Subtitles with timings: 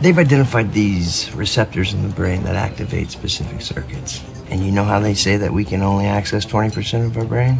[0.00, 4.24] They've identified these receptors in the brain that activate specific circuits.
[4.48, 7.58] And you know how they say that we can only access 20% of our brain?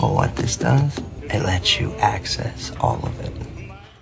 [0.00, 3.32] Well, what this does, it lets you access all of it.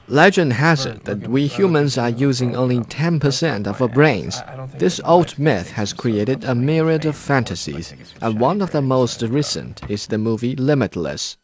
[0.06, 4.40] Legend has it that we humans are using only 10% of our brains.
[4.78, 9.82] This old myth has created a myriad of fantasies, and one of the most recent
[9.90, 11.36] is the movie Limitless.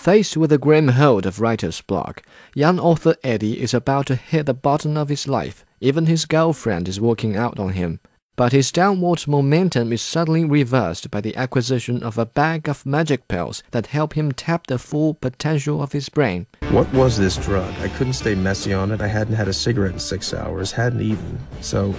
[0.00, 2.22] Faced with the grim hold of writer's block,
[2.54, 5.62] young author Eddie is about to hit the bottom of his life.
[5.78, 8.00] Even his girlfriend is walking out on him.
[8.34, 13.28] But his downward momentum is suddenly reversed by the acquisition of a bag of magic
[13.28, 16.46] pills that help him tap the full potential of his brain.
[16.70, 17.70] What was this drug?
[17.80, 19.02] I couldn't stay messy on it.
[19.02, 21.38] I hadn't had a cigarette in six hours, hadn't eaten.
[21.60, 21.94] So,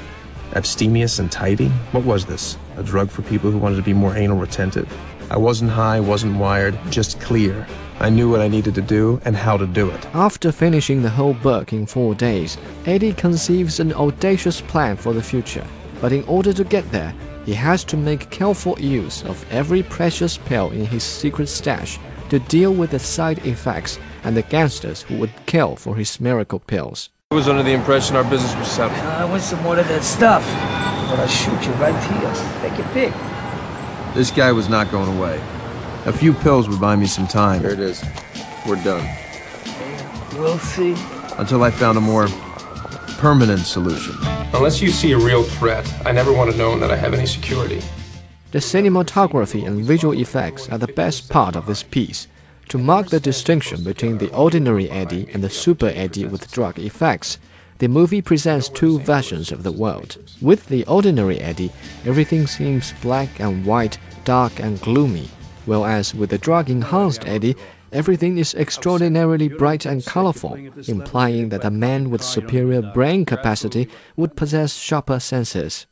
[0.55, 1.69] abstemious and tidy?
[1.91, 2.57] What was this?
[2.77, 4.91] A drug for people who wanted to be more anal retentive?
[5.31, 7.65] I wasn't high, wasn't wired, just clear.
[8.01, 10.05] I knew what I needed to do and how to do it.
[10.13, 15.23] After finishing the whole book in four days, Eddie conceives an audacious plan for the
[15.23, 15.65] future.
[16.01, 20.37] But in order to get there, he has to make careful use of every precious
[20.37, 21.97] pill in his secret stash
[22.29, 26.59] to deal with the side effects and the gangsters who would kill for his miracle
[26.59, 27.09] pills.
[27.31, 28.99] I was under the impression our business was settled.
[28.99, 30.43] I want some more of that stuff.
[31.09, 32.59] But I'll shoot you right here.
[32.61, 33.40] Take your pick.
[34.13, 35.41] This guy was not going away.
[36.05, 37.61] A few pills would buy me some time.
[37.61, 38.03] Here it is.
[38.67, 39.07] We're done.
[40.33, 40.95] We'll see.
[41.37, 42.27] Until I found a more
[43.19, 44.15] permanent solution.
[44.53, 47.25] Unless you see a real threat, I never want to know that I have any
[47.25, 47.81] security.
[48.51, 52.27] The cinematography and visual effects are the best part of this piece.
[52.67, 57.37] To mark the distinction between the ordinary Eddie and the super Eddie with drug effects,
[57.81, 60.15] the movie presents two versions of the world.
[60.39, 61.71] With the ordinary Eddie,
[62.05, 65.27] everything seems black and white, dark and gloomy,
[65.65, 67.55] whereas with the drug enhanced Eddie,
[67.91, 70.53] Everything is extraordinarily bright and colorful,
[70.87, 75.87] implying that a man with superior brain capacity would possess sharper senses.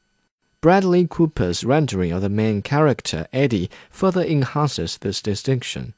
[0.61, 5.93] Bradley Cooper's rendering of the main character, Eddie, further enhances this distinction.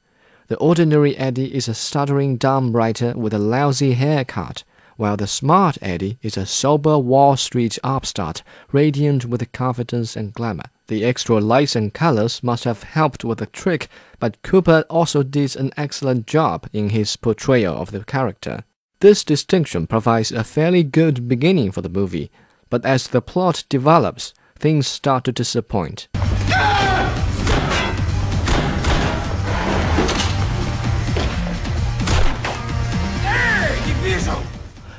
[0.47, 4.63] The ordinary Eddie is a stuttering dumb writer with a lousy haircut,
[5.01, 10.65] while the smart Eddie is a sober Wall Street upstart, radiant with confidence and glamour.
[10.89, 13.87] The extra lights and colors must have helped with the trick,
[14.19, 18.63] but Cooper also did an excellent job in his portrayal of the character.
[18.99, 22.29] This distinction provides a fairly good beginning for the movie,
[22.69, 26.09] but as the plot develops, things start to disappoint.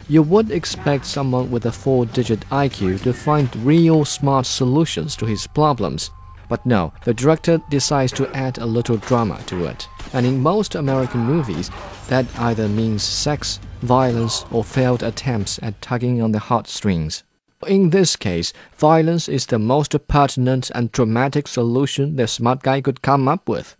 [0.08, 5.26] You would expect someone with a four digit IQ to find real smart solutions to
[5.26, 6.10] his problems.
[6.48, 9.88] But no, the director decides to add a little drama to it.
[10.12, 11.70] And in most American movies,
[12.08, 17.22] that either means sex, violence, or failed attempts at tugging on the heartstrings.
[17.66, 23.02] In this case, violence is the most pertinent and dramatic solution the smart guy could
[23.02, 23.76] come up with.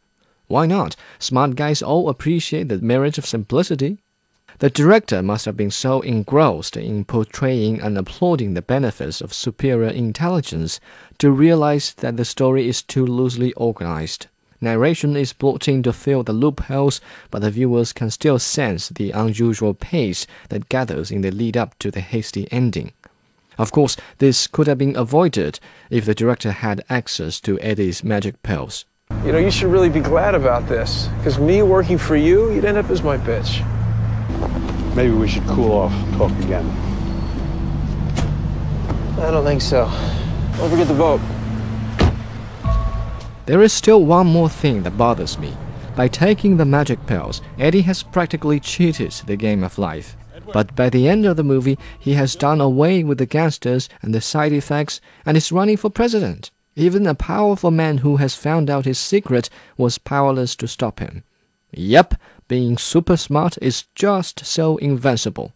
[0.47, 0.97] Why not?
[1.19, 4.02] Smart guys all appreciate the merit of simplicity.
[4.62, 9.89] The director must have been so engrossed in portraying and applauding the benefits of superior
[9.89, 10.78] intelligence
[11.19, 14.28] to realize that the story is too loosely organized.
[14.61, 17.01] Narration is brought in to fill the loopholes,
[17.33, 21.77] but the viewers can still sense the unusual pace that gathers in the lead up
[21.81, 22.93] to the hasty ending.
[23.59, 25.59] Of course, this could have been avoided
[25.91, 28.84] if the director had access to Eddie's magic pills.
[29.25, 32.65] You know, you should really be glad about this, because me working for you, you'd
[32.65, 33.67] end up as my bitch.
[34.94, 36.69] Maybe we should cool off, talk again.
[39.19, 39.91] I don't think so.
[40.58, 41.20] Don't forget the vote.
[43.47, 45.56] There is still one more thing that bothers me.
[45.97, 50.16] By taking the magic pills, Eddie has practically cheated the game of life.
[50.53, 54.14] But by the end of the movie, he has done away with the gangsters and
[54.14, 56.50] the side effects and is running for president.
[56.76, 61.22] Even a powerful man who has found out his secret was powerless to stop him.
[61.72, 62.14] Yep,
[62.48, 65.53] being super smart is just so invincible.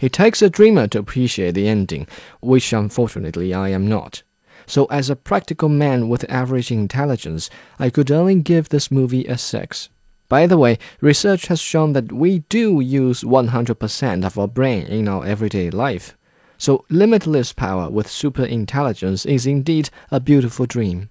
[0.00, 2.06] It takes a dreamer to appreciate the ending,
[2.40, 4.22] which unfortunately I am not.
[4.66, 9.36] So, as a practical man with average intelligence, I could only give this movie a
[9.36, 9.88] 6.
[10.28, 15.08] By the way, research has shown that we do use 100% of our brain in
[15.08, 16.16] our everyday life.
[16.58, 21.10] So, limitless power with super intelligence is indeed a beautiful dream.